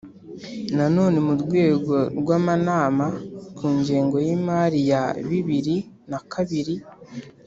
na 0.77 0.85
none, 0.95 1.17
mu 1.27 1.33
rwego 1.43 1.93
rw'amanama 2.19 3.07
ku 3.57 3.67
ngengo 3.77 4.17
y'imari 4.25 4.79
ya 4.91 5.03
bibiri 5.27 5.77
na 6.09 6.19
kabiri, 6.31 6.75